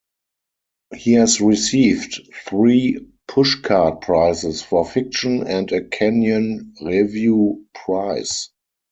[0.95, 8.49] He has received three Pushcart Prizes for fiction and a Kenyon Review Prize.